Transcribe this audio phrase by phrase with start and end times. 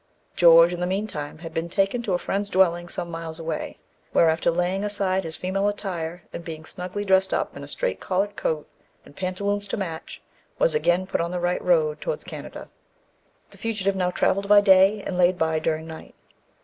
[0.35, 3.77] George in the meantime had been taken to a friend's dwelling some miles away,
[4.13, 7.99] where, after laying aside his female attire, and being snugly dressed up in a straight
[7.99, 8.67] collared coat,
[9.05, 10.19] and pantaloons to match,
[10.57, 12.67] was again put on the right road towards Canada.
[13.51, 16.15] The fugitive now travelled by day, and laid by during night.